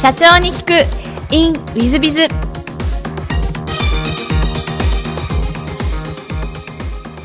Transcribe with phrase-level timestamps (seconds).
[0.00, 1.34] 社長に聞く。
[1.34, 2.28] In ウィズビズ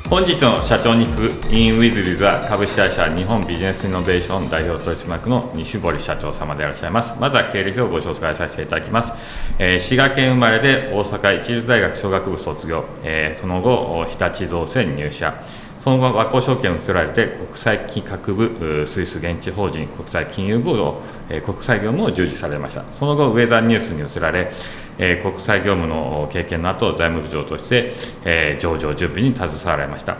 [0.09, 1.15] 本日の社長に聞
[1.45, 1.53] く。
[1.53, 7.13] In ウィズビズは株式会社日本ビジネスイノベーション代表取締役の西堀社長様でいらっしゃいます。
[7.19, 9.11] まずは経歴をご紹介させていただきます、
[9.59, 15.39] えー滋賀県生まれで大阪一流大学商学部卒業、えーその後日立造船入社。
[15.83, 22.85] その後、和光証券を移られて、国際企画部、スイス現地法人国際金融部を、え国際業務を従事されました。
[22.93, 24.49] その後、ウェザーニュースに移られ、
[24.97, 27.91] え国際業務の経験の後、財務部長として、
[28.23, 30.15] え上場準備に携わられました。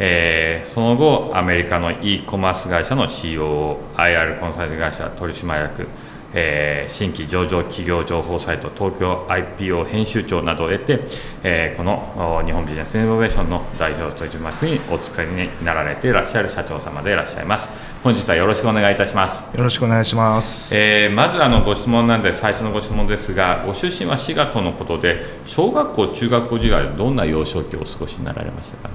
[0.00, 5.86] えその後、アメリカの e コマース会社の COO、IR コンサルティング会社取締役、
[6.34, 11.00] えー新規上場企業情報サイト東京 IPO 編集長などを得て、
[11.42, 17.68] えーこのお日本ビジネスイノベーションの代表取締役にお使いになられていらっしゃる社長様でいらっしゃいます。
[18.02, 19.38] 本日はよろしくお願いいたします。
[19.56, 20.76] よろしくお願いします。
[20.76, 28.90] えーまずあのご質問なんで最初のご質問ですがご出身は滋賀とのことで小学校中学校時代どんな幼少期をお過ごしになられましたか？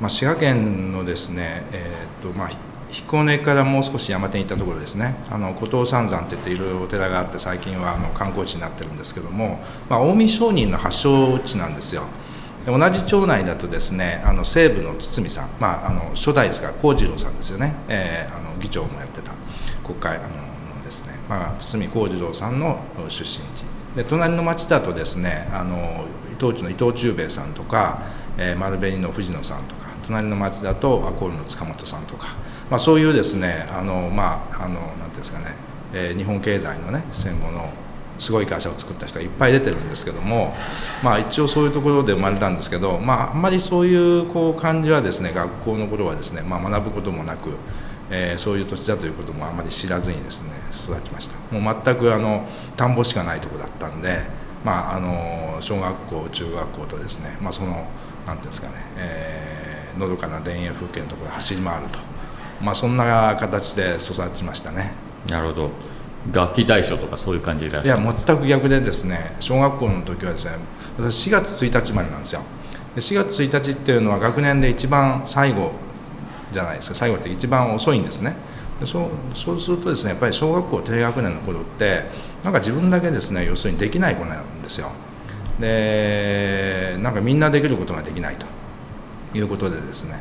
[0.00, 2.56] まあ、滋賀県のですね、えーっとまあ、ひ
[2.94, 12.04] 彦根からもう少し山手に行ったところですね、あの古東三山って言っていろいろお寺があって、最近はあの観光地になってるんですけども、まあ、近江商人の発祥地なんですよ。
[12.64, 19.32] で同じ町内だとですね、あの西部の堤さん、まあ、あの初代ですから幸次郎さんですよね、えーあの議長もやってた
[19.84, 22.78] 国会あのですね、まあ、堤幸次郎さんの
[23.08, 23.64] 出身地。
[23.96, 28.02] で隣の町だとですねあの伊藤忠の伊藤忠兵衛さんとか、
[28.38, 32.36] えー丸紅の藤野さんとか隣の町だとアコールの塚本さんとか、
[32.74, 35.54] まあ、そういうですねあのまああのなんていうんですかね、
[35.92, 37.70] えー日本経済のね戦後の
[38.18, 40.56] すごい会社を作った人がいっぱい出てるんですけども、
[41.00, 47.50] まあ、一応そういうところで生まれたんですけど、まあ、あんまりそういうこう感じはですね学校の頃はですね、まあ、学ぶこともなく、
[48.10, 50.50] えーそういう土地だということもあまり知らずにですね
[50.84, 51.36] 育ちました。
[51.56, 52.44] もう全くあの
[52.76, 54.18] 田んぼしかないところだったんで、
[54.64, 57.86] まあ、あの小学校中学校とですね、まあ、その
[58.26, 59.64] なんていうんですかね、えー
[59.98, 61.98] のどかな田園風景のところで走り回ると、
[62.62, 64.92] まあ、そんな形で育ちましたね。
[65.28, 65.70] なるほど。
[66.32, 68.04] 楽器大将とかそういう感じでいらっいしゃる。
[68.04, 70.52] や全く逆でですね小学校の時はですね
[70.98, 72.40] 私4月1日までなんですよ。
[72.94, 75.72] で4月1日っていうのは学年で一番最後
[76.52, 76.94] じゃないですか。
[76.94, 78.36] 最後って一番遅いんですね。
[78.80, 82.04] でそうそうするとですねやっぱり小学校低学年の頃って
[82.42, 84.90] なんか自分だけですね要するにできない子なんですよ。
[85.60, 88.46] でなんかみんなできることができないと
[89.36, 90.18] いうことでですね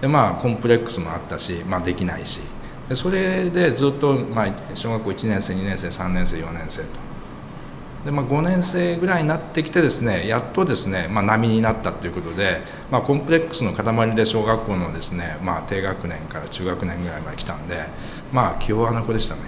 [0.00, 2.40] でまあコンプレックスもあったし、まあ、できないし。
[2.88, 6.86] でそれでずっと、まあ、小学校1年生2年生3年生4年生と。
[8.04, 17.86] で、まあ、5年生ぐらいになってきてですねやっとですね、まあ、波になったということで、まあ、コンプレックスの塊で小学校のですね、まあ、低学年から中学年ぐらいまで来たんで
[18.32, 19.40] まあ気弱な子でしたね。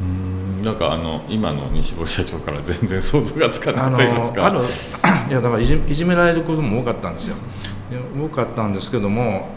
[0.00, 4.46] うーんなんかあの今の西堀社長から全然想像がつかないと言いますか？
[4.46, 4.60] ある
[5.28, 7.34] いやだからいじいじめられることも多かったんですよ。
[8.20, 9.48] 多かったんですけども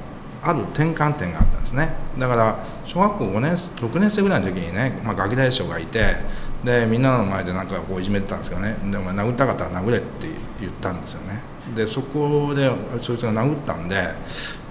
[0.41, 1.89] ある転換点があったんですね。
[2.17, 6.16] だから小学校5年6年生ぐらいの時にね、まあ、ガキ大将がいて
[6.63, 8.75] でみんなの前でなんかこういじめてたんですけどね。
[8.91, 10.28] でお前殴ったかったら殴れって
[10.59, 11.39] 言ったんですよね。
[11.75, 14.09] でそこでそいつが殴ったんで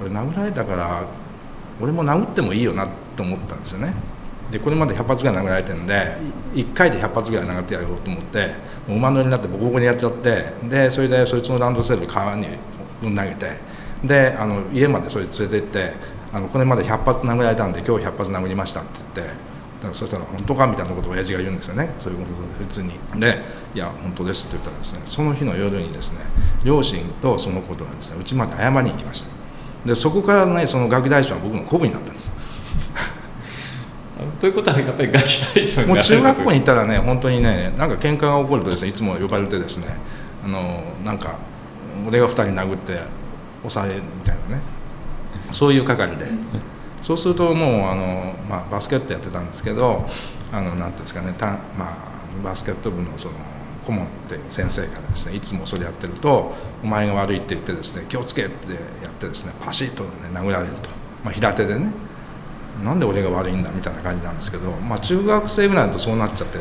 [0.00, 1.04] 俺殴られたから
[1.80, 3.94] 俺も殴ってもいいよなと思ったんですよね。
[4.50, 6.16] でこれまで100発ぐらい殴られてるんで
[6.54, 8.54] 1回で100発ぐらい殴ってやろうと思って
[8.88, 12.46] 馬乗りになってボコボコにやっちゃってでそれでそいつのランドセル川に
[13.02, 13.58] ぶん投げて
[14.04, 15.92] であの家までそれ連れて行って
[16.32, 19.48] あのこれまで100発殴られたんで今日100発殴りましたって言って
[19.78, 21.88] だからそしたら本当かみたいなことを親父が言うんですよね。
[22.00, 22.92] そういうことで普通に。
[23.20, 23.42] で
[23.74, 26.18] いや本当ですって言ったらですねその日の夜にですね
[26.64, 29.28] 両親とそのことがですねうちまで謝りに行きました。
[29.86, 32.32] でそこからねそのガキ大将は僕の鼓舞になったんです。
[34.40, 39.96] ということはやっぱり楽器大将にもう中学校に行ったらね本当にねなんか喧嘩が起こるとですねいつも呼ばれてですね
[40.44, 41.36] あのなんか
[42.06, 43.00] 俺が2人殴って
[43.62, 44.62] 抑えるみたいなね。
[45.52, 46.26] そういう係で。
[47.02, 50.04] そうするともうあの、まあ、バスケットやってたんですけど
[50.52, 51.46] あのなんていうんですかねた、
[51.78, 53.34] まあ、バスケット部のその
[53.86, 58.78] 顧問っていう先生からですねいつもそれやってるとお前が悪いって言ってですね気をつけってや
[59.08, 60.90] ってですねパシッと、ね、殴られると、
[61.24, 61.92] まあ、平手でね。
[62.84, 66.58] なんで俺が悪いんだみたいな感じなんですけど、まあ、中学生ぐらいだとそうなっちゃって、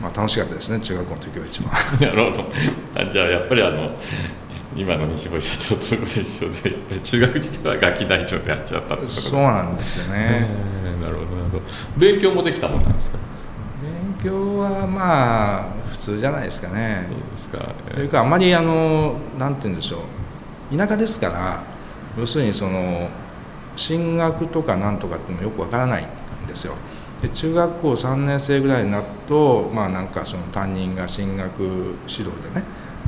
[0.00, 1.72] まあ、楽しかったですね中学校の時は一番。
[2.00, 2.44] なるほど。
[2.94, 3.90] あじゃあやっぱりあの
[4.74, 10.46] 今の西堀社長とご一緒でやっぱり中学時代は楽器大将でやっちゃったんですそうなんですよね。
[11.00, 11.62] なるほどなるほど。
[11.98, 13.18] 勉強もできたもんなんですか？
[13.82, 13.92] 勉
[14.24, 17.06] 強はまあ普通じゃないですかね。
[17.08, 17.74] そうですか。
[17.92, 20.04] というかあまりあのなんて言うんでしょ
[20.72, 20.76] う。
[20.76, 21.62] 田舎ですから
[22.18, 23.08] 要するにその
[23.76, 26.74] 進学とかなんとかっていうのもよくわからないんですよ。
[27.20, 32.64] で中学校3年生ぐらいになるとまあなんかその担任が進学指導でね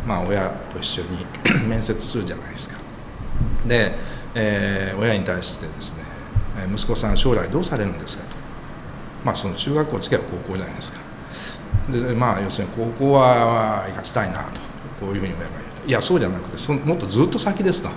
[0.07, 1.27] まあ親と一緒に
[1.67, 2.77] 面接するじゃないですか。
[3.67, 3.95] で、
[4.35, 6.05] えー、親に対してですね
[6.73, 8.37] 「息子さん将来どうされるんですか?」と。
[9.25, 10.99] まあその中学校次は高校じゃないですか。
[11.91, 14.61] でまあ要するに高校は行かせたいなと。
[15.01, 15.89] こういうふうに親が言うと。
[15.89, 17.89] いやそうじゃなくてそもっとずっと先ですと。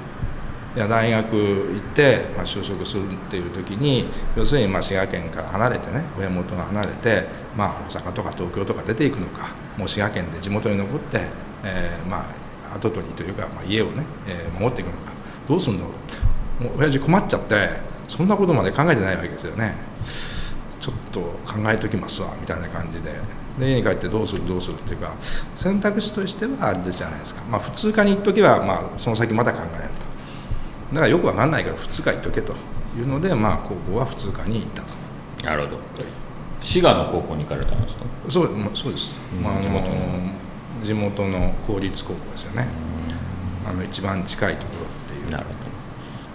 [0.75, 7.25] いや大学行って、まあ、就職するっていう時に要するにまあ滋賀県から離れてね親元が離れて、
[7.57, 9.50] まあ、大阪とか東京とか出ていくのか。
[9.77, 11.21] もう滋賀県で地元に残って、
[11.67, 12.25] えー、ま
[12.71, 15.11] あ跡取りというか、まあ、家をね、えー、守っていくのか。
[15.47, 15.91] どうするんだろ
[16.61, 16.63] う。
[16.63, 17.69] もう親父困っちゃって
[18.07, 19.75] そんなことまで考えてないわけですよね。
[20.79, 23.11] ちょっと考えときますわみたいな感じで。
[23.59, 25.11] で家に帰ってどうするどうするっていうか
[25.55, 30.93] 選択肢としてはあれじゃないですか、まあ、普通科に行っときは、まあ、その先また考えると。
[30.93, 32.53] だからよくわかんないから普通科行っとけと
[32.95, 34.93] いうので、まあ、高校は普通科に行ったと。
[35.43, 35.79] なるほど。
[36.61, 38.03] 滋賀の高校に行かれたんですか？
[38.29, 39.95] そう,、まあ、そうです、まあ、地元の
[40.83, 42.68] 地元の公立高校ですよね。
[43.69, 44.85] あの一番近いところ
[45.15, 45.31] っていう。
[45.31, 45.57] なるほど。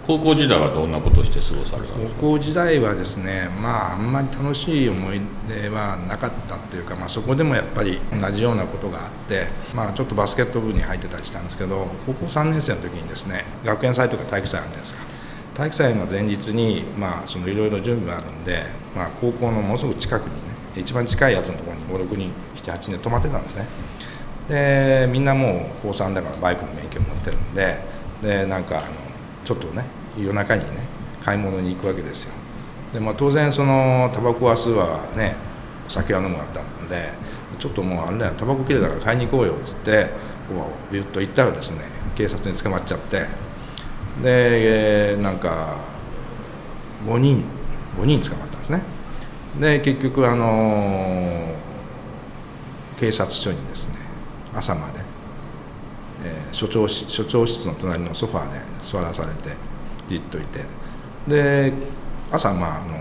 [0.05, 2.21] 高校時代はどんなことして過ごされたんですか？
[2.21, 9.47] 高校時代はですねまああんまり楽しい思い出はなかったっていうか、まあ、そこでもやっぱり同じようなことがあって、
[9.77, 15.03] まあ、ちょっとバスケット部に入ってたりしたんですけど高校3年生の時にですね学園祭とか体育祭あるじゃないですか。
[15.55, 18.65] 体育祭の前日にまあそのいろいろ準備があるんで、
[18.97, 20.41] まあ、高校のものすごく近くにね
[20.75, 23.67] 一番近いやつのところに56人78人で泊まってたんですね
[24.53, 27.79] でみんなもう高3だからバイクの免許持ってるんで
[28.23, 28.89] でなんかあの
[29.47, 29.83] ちょっとね
[30.19, 30.69] 夜中にね
[31.25, 32.35] 買い物に行くわけですよ。
[32.93, 35.35] で、まあ、当然そのタバコは吸うわね
[35.87, 37.13] お酒は飲むわったんで
[37.59, 40.11] ちょっともうあれだよタバコ切れたから買いに行こうよっつって
[40.51, 41.85] こうビュッと行ったらですね
[42.15, 43.25] 警察に捕まっちゃって
[44.23, 45.79] でなんか
[47.07, 47.43] 5人
[47.99, 48.83] 5人捕まったんですね。
[49.59, 51.55] で結局あの
[53.01, 54.02] 警察署にですね
[54.55, 55.01] 朝まで、
[56.25, 59.57] えー、所長所長室の隣のソファーで座らされて
[60.09, 60.61] じっといて。
[61.27, 61.73] で
[62.31, 62.99] 朝まああの、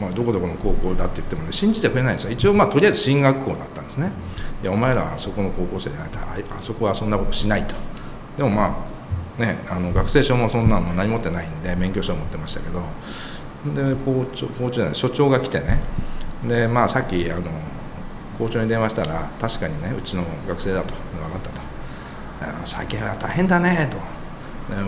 [0.00, 2.30] まあ、どこどこの高校だって言ってもね信じてくれないんですよ。
[2.30, 4.10] 一応まあとりあえず進学校だったんですね。
[4.62, 6.18] いやお前らはそこの高校生じゃないと
[6.54, 7.74] あそこはそんなことしないと。
[8.36, 8.86] でもま
[9.38, 12.82] あねあの学生証もそんなの何持ってないんで免許証持ってましたけど。
[13.74, 15.80] で校長校長じゃない所長が来てね。
[16.46, 17.42] でまあさっきあの
[18.38, 21.60] 校長に電話したら確かにねうちの学生だと分かったと
[22.64, 23.96] 最近は大変だねと。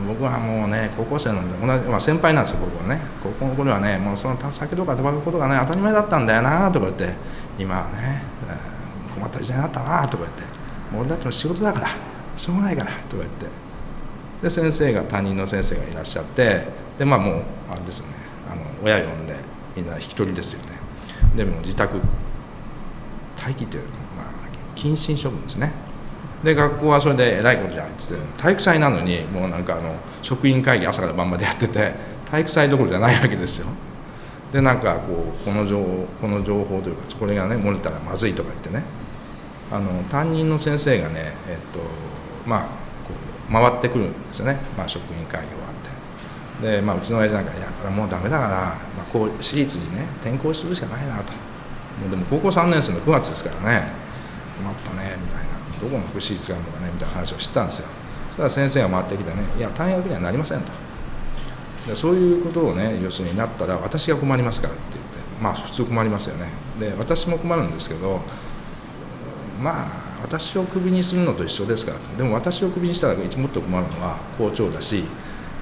[0.09, 3.01] 僕はもうね高校生なんで同じ、まあ、先輩なんですよ僕はね。
[3.23, 7.15] 高校の頃はねもうその酒とかタバコとかね当たり前だったんだよなとか言って
[7.59, 8.23] 今はね
[9.15, 10.43] 困った時代だったなとか言って。
[10.97, 11.89] 俺たちの仕事だから
[12.37, 13.47] しょうがないからとか言って。
[14.43, 16.67] で先生が担任の先生がいらっしゃって
[16.99, 18.15] でまあもうあれですよね。
[18.51, 19.37] あの親呼んで
[19.77, 20.73] みんな引き取りですよね。
[21.37, 22.01] でも自宅
[23.49, 23.85] 待機っていう、
[24.17, 25.73] まあ、謹慎処分ですね。
[26.45, 29.93] で学校はそれでえらいことじゃないっつって体育祭なのにもうなんかあの
[30.23, 31.95] 職員会議朝から晩までやってて
[32.31, 33.67] 体育祭どころじゃないわけですよ。
[34.53, 38.83] でなんかこうこの情報この情報というかこれがね漏れたらまずいとか言ってね。
[39.71, 41.81] あの担任の先生がねえっと
[42.49, 42.69] まあこ
[43.51, 46.67] う回ってくるんですよね、まあ、職員会議終わって。
[46.67, 51.48] で、まあ、うちの親父なんか「いやこれもうダメだから、まあ、こう私立にね転校するしかないな」と。
[52.01, 53.93] もうでも高校3年生の9月ですからね。
[54.59, 55.59] 困ったねみたいな。
[55.81, 57.89] どこの福祉率があるのかねみたいな話をしてたんですよ。
[58.31, 60.73] そしたら先生が回ってきてねいや退学にはなりませんと。
[61.87, 66.49] でそういうことをね要するになったら私が困りますからって言ってまあ普通困りますよね。
[66.79, 68.21] で私も困るんですけど
[69.61, 75.05] まあ私をクビにするのと一緒ですからでも私をクビにしたらもっと困るのは校長だし、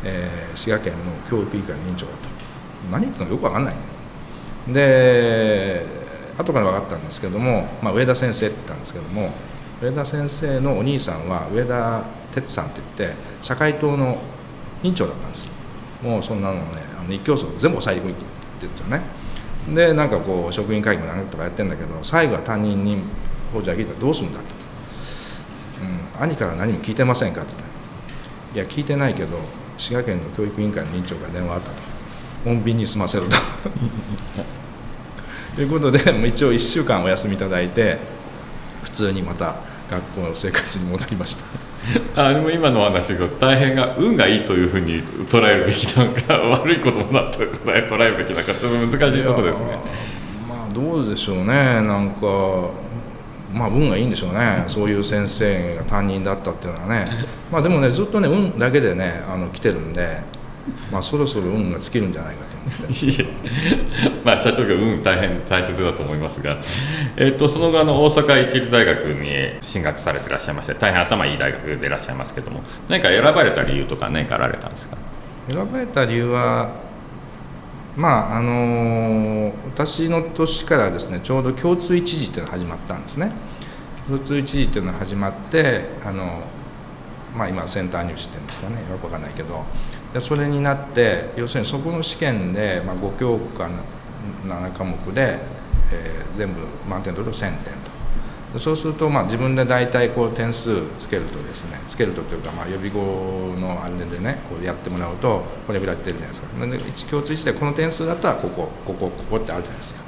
[0.02, 0.98] えー、滋賀県の
[1.30, 2.36] 教育委員会の委員長だと。
[2.90, 3.74] 何言ってるのかよく分かんない、
[4.72, 5.86] で
[6.38, 9.30] 後から分かったんですけども、まあ、上田先生って言ったんですけども
[9.82, 12.02] 上田先生のお兄さんは上田
[12.32, 14.18] 哲さんって言って社会党の
[14.82, 15.48] 委員長だったんです。
[16.02, 16.60] もうそんなのね
[17.00, 18.24] あの一教祖全部抑えていって
[18.60, 19.00] 言うんですよね。
[19.74, 22.98] でなんかこう職員会議も何とかやってんだけど最後は担任に
[23.52, 24.54] 法事が聞いたらどうするんだって、
[26.18, 27.66] うん、兄から何も聞いてませんかって言った。
[28.54, 29.38] いや聞いてないけど
[29.78, 31.76] 滋賀県の教育委員会の委員長から電話あったと。
[32.44, 33.36] 穏便に済ませろと。
[35.56, 35.98] ということで
[36.28, 37.96] 一応1週間お休みいただいて
[38.82, 39.56] 普通にまた
[39.90, 41.44] 学校の生活に戻りました。
[42.26, 49.64] あでも今の話が大変が運がいいというふうに捉えるべきなのか悪いこともなと捉えるべきなのかちょっと難しいところですね。
[50.46, 51.44] まあどうでしょうね。
[51.44, 52.26] なんか
[53.54, 54.64] まあ運がいいんでしょうね。
[54.66, 57.08] そういう先生が担任だったっていうのはね。
[57.50, 60.20] まあでもねずっとね運だけでねあの来てるんで
[60.92, 66.56] まあそろそろ運が尽きるんじゃないかと思 まあ社長が運大変大切だと思いますが、
[67.16, 74.96] えっとその後あの大阪市立大学に進学されていらっしゃいまして大変頭いい大学でいらっしゃいますけども何か選ばれた理由とか何かあられたんですか？
[75.48, 76.70] 選ばれた理由は
[77.96, 83.30] まああの私の年からですねちょうど共通一時っていうのが始まったんですね。
[84.08, 86.40] 共通一時っていうのが始まってあの
[87.36, 89.64] まあ今センター入試っていうんですかねよくわかんないけど
[90.16, 93.68] でそれになって要するにそこの試験で、まあ、5教科
[94.46, 95.38] 7科目で、
[95.92, 97.90] えー、全部満点取ると1000点と。
[98.54, 106.66] でそうするとまあ自分で大体こう点数つけるとですねつけるとというかまあ予備校のあれでねこうやってもらうとこれぐらい出るじゃないですか。
[106.66, 110.00] で一共通してこの点数だったらここここここってあるじゃないですか。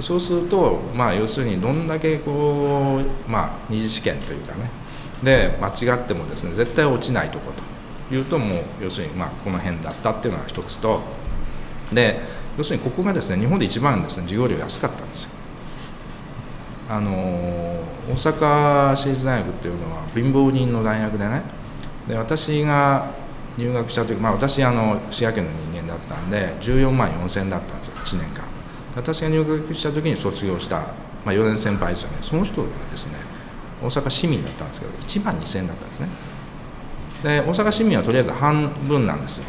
[0.00, 4.70] そうするとまあ要するにどんだけこうまあ二次試験というかね
[5.24, 7.77] で間違ってもですね絶対落ちないとこと。
[8.10, 11.00] いうともう要するにまあこの辺だったっていうのが一つと
[11.92, 12.20] で
[12.56, 15.30] 要するにここがですね日本で一番ですね授業料安かったんですよ。
[16.90, 17.10] あの
[18.08, 21.42] 大阪市立大学っていうのは貧乏人の大学でね
[22.08, 23.10] で私が
[23.58, 28.44] 入学した時、まあ、私あの滋賀県の人間だったんで14万4000円だったんですよ1年間。
[28.96, 30.86] 私が入学した時に卒業した、ま
[31.26, 32.18] あ、4年先輩ですよね。
[32.22, 33.14] その人がですね
[33.82, 36.08] 大阪市民だったんですけど1万2000円だったんですね。
[37.22, 39.44] で大阪市民はとりあえず半分なんですよ。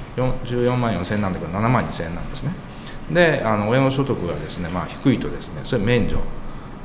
[0.45, 2.51] 14万4000円なんだけど7万2000円なんですね。
[3.11, 6.19] であの親の所得がですね、まあ、低いとですねそれ免除。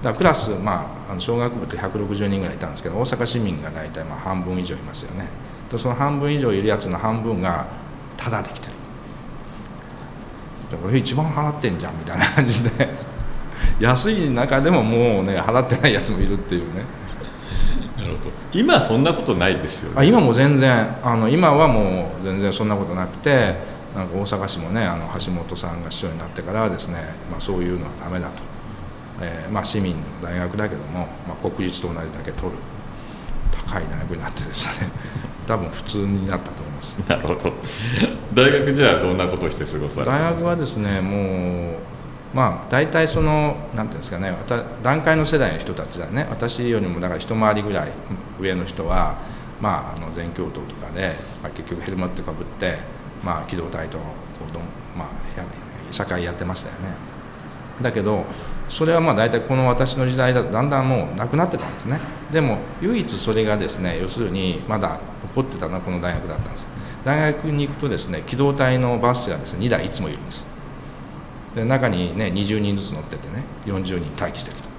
[0.02, 5.26] だクラス、まあ、あの小学部って160人ぐらいいたんですけど大阪市民が大体まあ半分以上いますよね。
[5.70, 7.66] でその半分以上いるやつの半分が
[8.16, 8.72] タダできてる。
[10.72, 13.14] だから一番払ってんじゃんみたいな感じで。
[13.80, 16.82] 安い中でももうね払ってないやつもいるっていうね。
[18.04, 18.30] なるほど。
[18.52, 19.96] 今そんなことないですよね。
[19.98, 23.56] あ今も全然あの今はもう全然そんなことなくて
[23.94, 26.98] なんか大阪市もねあの橋本さんが市長になってからはですね、
[27.30, 28.42] まあ、そういうのはダメだと。
[29.20, 32.58] えーまあ、市民の大学だけども、まあ、国立と同じだけ取る。
[33.68, 34.90] 高い大学になってですね
[35.46, 36.98] 多分普通になったと思います。
[37.08, 37.52] なるほど。
[38.34, 41.93] 大学じゃあどんなことをして過ごされ大学はですねもう
[42.34, 44.34] まあ大体その何ていうんですかね
[44.82, 46.26] 段階の世代の人たちだね。
[46.28, 47.92] 私よりもだから一回りぐらい
[48.40, 49.18] 上の人は
[49.60, 52.78] まああの全教頭とかで、まあ、結局ヘルメットかぶって
[53.22, 53.98] まあ機動隊と、
[54.96, 55.08] まあ、
[55.92, 56.88] 社会やってましたよね。
[57.80, 58.24] だけど
[58.68, 62.00] それはまあ大体この私の時代だとだんだんもうなくなってたんですね。
[62.32, 64.98] でも唯一それがですね要するにまだ
[65.28, 66.68] 残ってたのはこの大学だったんです。
[67.04, 70.53] 大学に行くとですね機動隊のバスがですね2台いつもいるんです。
[71.54, 74.74] で中にね20人ずつ乗っててね40人待機してると。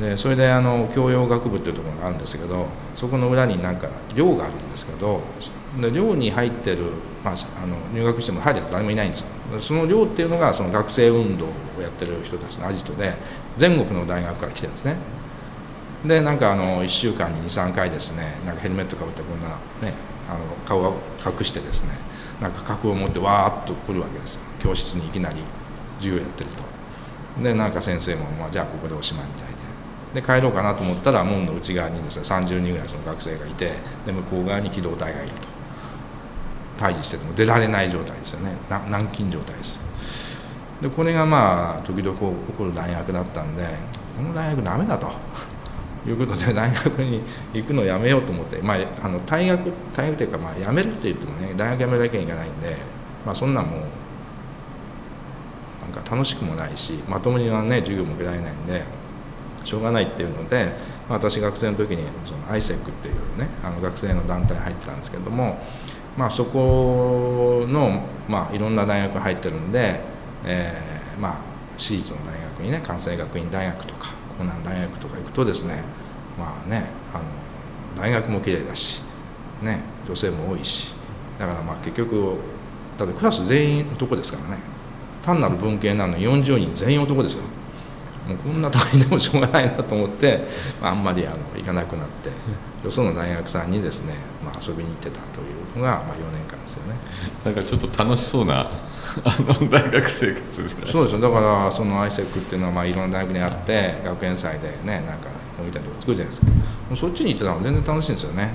[0.00, 5.20] でそれであの教養学部っていうところがあるんですけどそこの裏になんか寮があるんですけど
[5.80, 6.78] で寮に入ってる、
[7.24, 9.26] まあ、あの入学しても入るやつ誰もいないんですよ。
[9.60, 13.14] その寮っていうのがその学生運動をやってる人たちのアジトで
[13.56, 14.96] 全国の大学から来てるんですね。
[16.04, 19.94] でなんかあの1週間に23回ですねなんかヘルメットかぶってこんなね
[20.28, 21.90] あの顔を隠してですね
[22.40, 24.40] なんか格を持ってわーっと来るわけですよ。
[24.60, 25.36] 教室にいきなり。
[26.04, 27.42] 授業やってると。
[27.42, 29.54] でなんか先生も、まあ、じゃあここでおしまいみたいで。
[30.20, 33.72] で帰ろうかなと思ったら門の内側にですね30人ぐらいその学生がいて
[34.06, 35.54] で向こう側に機動隊がいると。
[36.76, 38.50] 対峙してても出られない状態ですよね。
[38.68, 39.80] 軟禁状態です。
[40.82, 42.24] でこれがまあ時々起
[42.56, 43.64] こる大学だったんで
[44.16, 45.10] この大学ダメだと。
[46.06, 47.22] いうことで大学に
[47.54, 52.76] 行くのをやめようと思って、まあ、あの退学退学というかまあ辞めるって言ってもね大学辞めるわけにいかないんで、
[53.24, 53.80] まあ、そんなもう
[55.92, 58.84] なんか楽しくもないしまともにはね授業も受けられないんで
[59.64, 60.72] しょうがないっていうので、
[61.08, 65.58] まあ、私学生の時にその ISEC っていうねあの学生の団体入ってたんですけども
[66.16, 70.00] まあ、そこの、まあ、いろんな大学入ってるんで、
[70.44, 71.34] えーまあ、
[71.76, 75.82] 私立の大学にね関西学院大学とか江南大学とか行くとですね
[76.38, 79.02] まあねあの大学も綺麗だし、
[79.62, 80.94] ね、女性も多いし
[81.38, 82.36] だからまあ結局
[82.96, 84.73] だってクラス全員男ですからね。
[85.24, 87.42] 単なる文系なのに40人全員男ですよ。
[88.28, 90.40] もうこんなとこにでもしょうがないなと思って、
[90.80, 92.30] まあ、あんまりあの行かなくなって
[92.82, 95.44] よその大学さんにですね、まあ、遊びに行ってたとい
[95.76, 96.94] うのが、まあ、4年間ですよね。
[97.44, 98.70] なんかちょっと楽しそうな
[99.24, 100.52] あの大学生活
[100.86, 101.20] そうですよ。
[101.20, 105.28] だからその ISEC っていうのはまあいろんな大学にあって学園祭でねなんか
[105.58, 106.46] 飲みたいなとこ作るじゃないですか。
[106.46, 106.52] も
[106.92, 108.50] うそっちに行ってたら全然楽しいんですよね。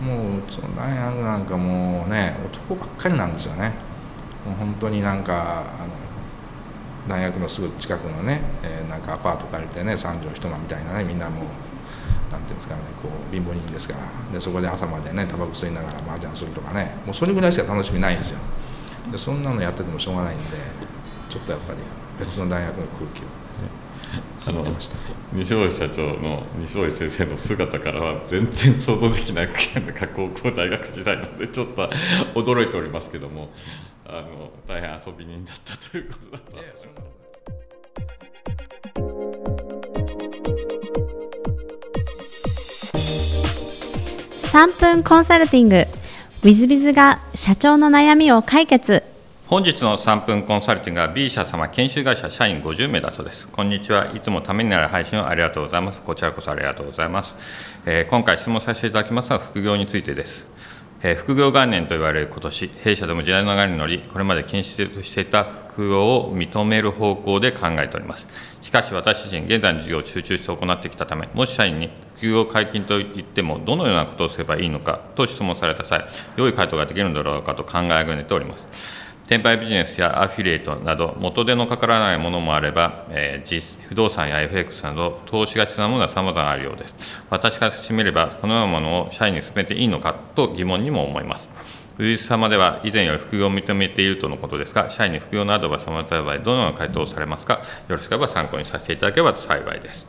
[0.00, 2.36] もうその大学なんかもうね
[2.68, 3.72] 男ばっかりなんですよね
[4.54, 5.92] 本当になんかあの
[7.08, 14.00] 大学のすぐ近くのね、えー、なんかアパート借りてね三畳一間みたいなねみんなもうなんていうんですかねこう貧乏人ですから。
[14.32, 18.38] でそこで朝までねタバコ吸いながら麻雀するとかねもうそれぐらいしか楽しみないんですよ。
[19.10, 20.56] でそんなのやっててもしょうがないんで
[21.30, 21.78] ちょっとやっぱり
[22.18, 23.47] 別の大学の空気を
[24.48, 24.64] あの
[25.34, 29.48] 西堀社長の西堀先生の姿からは全然想像できない
[30.16, 31.90] 高校大学時代なのでちょっと
[32.34, 33.50] 驚いておりますけども
[34.06, 36.58] あの大変遊び人だったということだと。
[44.48, 45.76] 3分コンサルティング。
[45.76, 45.86] w
[46.42, 49.02] i z b i が社長の悩みを解決。
[49.48, 53.48] 本日の3分コンサルティングは B 社様研修会社社員50名だそうです。
[53.48, 54.14] こんにちは。
[54.14, 56.02] いつもためになる配信をありがとうございます。
[56.02, 57.34] こちらこそありがとうございます。
[57.86, 60.44] えー、今回質問させていただきますのは副業についてです。
[61.02, 68.28] えー、副業元年と言われる今年、弊社でも時代の流れに乗り、これまで禁止としていた副業を認める方向で考えております。
[68.60, 71.88] しかし私自身、現在の事業を集中して行ってきたため、もし社員に
[72.18, 76.04] 副業解禁といっても、どのようなことをすればいいのかと質問された際、
[76.36, 79.07] 良い回答ができるのだろうかと考えあぐねております。
[79.28, 87.22] 転売ビジネスやアフィリエイトなど元手のかからないものもあれば、えー、不動産や FX など投資が必要なものは様々あるようです。
[87.28, 91.50] 私からしてみればこのようなものを社員に進めていいのかと疑問にも思います。
[91.98, 97.54] ウイルス様では以前より副業を認めているとのことですが社員に副業のアドバイスをもらった場合どのような回答をされますか？
[97.54, 97.60] よ
[97.96, 100.06] ろしければ参考にさせていただければ幸いです。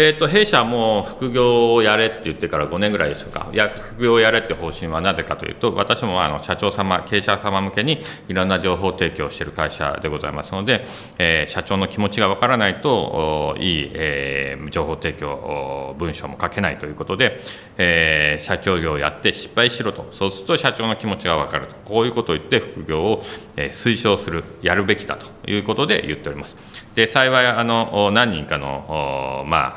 [0.00, 10.86] えーと、弊社も副業をやれって言ってから5年ぐらいでしょうか、いや副業をやれって方針はなぜかというと、私もあの社長様、経営者様向けにいろんな情報提供をしている会社でございますので、
[11.18, 17.40] えー、社長の気持ちがわからないと、いい、えー、情報提供、文章も書けないということで、
[17.76, 23.22] えー、社長業をやって失敗しろと、そうすると社長の気持ちが分かると、こういうことを言って、副業を
[23.56, 26.54] 推奨する、やるべきだということで言っております。
[26.98, 29.70] で幸いあの何人かの、まあ、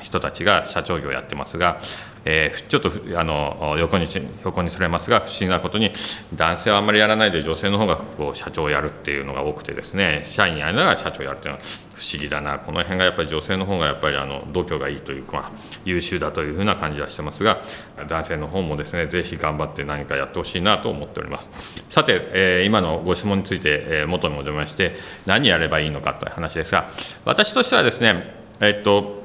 [0.00, 1.78] 人たちが社長業をやってますが、
[2.24, 4.06] えー、ちょっとあの横に
[4.44, 5.92] 横にそれますが不思議なことに
[6.34, 12.58] 男性はあんまりやらないで女性の方がこう社長をやるっていうのが多くてですね社員やりながら社長やるっていうのは不思議だな。
[12.58, 15.50] この辺がやっぱり女性の方がやっぱりあの度胸がいいというか
[15.84, 17.60] 優秀だというふうな感じはしてますが
[18.08, 21.48] 男性の方もですねぜひ頑張って何かやってほしいなと思っております。
[21.88, 24.94] さて、えー、今のご質問について、えー、元に戻りまして
[25.26, 26.90] 何やればいいのかという話ですが
[27.24, 29.22] 私としてはですねえっと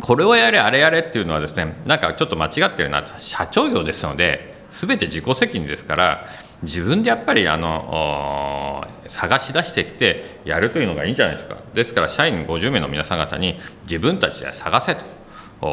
[0.00, 3.04] これをやれあれやれっていうのはですねなんかちょっと間違ってるな。
[3.18, 6.24] 社長業ですので全て自己責任ですから
[6.62, 11.56] 自分でやっぱりあの探し出してきてやるというのがいいんじゃないですか。
[11.74, 15.20] ですから社員50名の皆さん方に自分たちで探せと。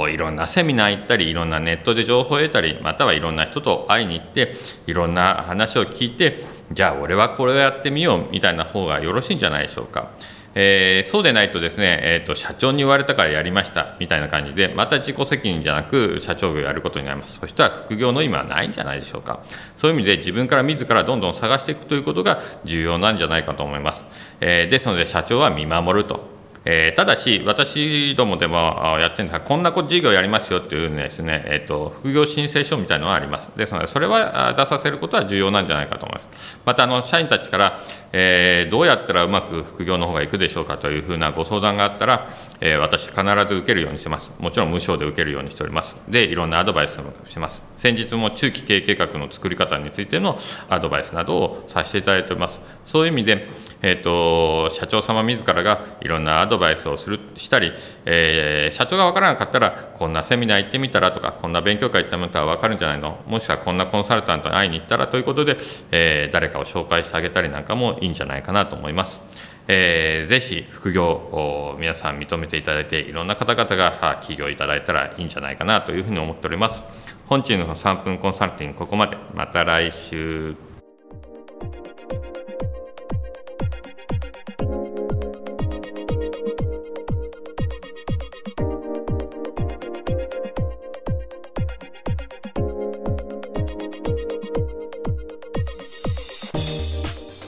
[0.09, 4.51] いろんなセミナー行ったりいろんなネットで情報を得たりまたはいろんな人と会いに行って
[4.85, 10.11] いろんな話を聞いてじゃあ俺はこれをやってみようみたいな方がよろしいんじゃないでしょうか。
[10.59, 17.37] えー、そうでないとですね、えーと、社長に言われたからやりましたみたいな感じでまた自己責任じゃなく社長業やることになります。
[17.39, 19.39] そしたら副業の意味はないんじゃないでしょうか。
[19.75, 24.03] そういう意味で自分から自らどんどん探していくということが重要なんじゃないかと思います、
[24.41, 26.26] えー、ですので社長は見守ると。
[26.69, 28.57] えー、ただし、私どもでも
[28.99, 33.49] やってるんですが、こんな事業やりますよっていうですね、えーと、副業申請書みたいなのがあります。
[33.55, 36.59] ですので、それは出させることは重要なんじゃないかと思います。
[36.65, 37.79] また、あの社員たちから、
[38.11, 42.27] えー、どうやったらうまく副業の方がいくでしょうかというふうなご相談があったら、
[42.59, 44.33] えー、私、必ず受けるようにしてます。
[44.37, 45.95] もちろん無償で受けるようにしております。
[46.09, 47.63] で、いろんなアドバイスをしてます。
[47.77, 52.59] 先日も中期経営計画の作り方についてのアドバイスなどをさせていただいております。
[52.83, 53.47] そういう意味で、
[53.81, 57.71] えーと、社長様自らがいろんなアドバイスをするしたり、
[58.05, 63.23] えー、社長が分からなかったらこんなセミナー行ってみたらとかこんな勉強会行ってみたら分かるんじゃないの？
[63.27, 65.57] もしくはこんなコンサルタントに会いに行ったらということで、
[65.91, 69.21] えー、誰かを紹介してあげたりなんかもいいんじゃないかなと思います。
[69.67, 76.81] えー、ぜひ副業を皆さん認めていただいていろんな方々が起業いただいたらいいんじゃないかなというふうに思っております。
[77.27, 79.17] 本日の3分コンサルティングここまで。
[79.35, 80.66] また来週。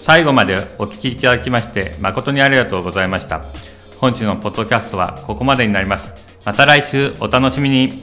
[0.09, 3.43] 最後までお聴きいただきまして誠にありがとうございました。
[3.99, 6.11] 本日のポッドキャストはここまでになります。
[6.45, 8.01] また来週お楽しみに。